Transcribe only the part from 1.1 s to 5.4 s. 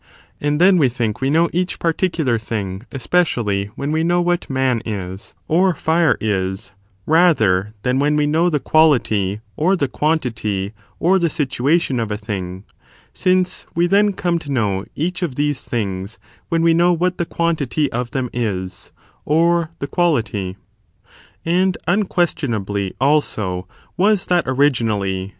we know each particular thing, especially, when we know what man is,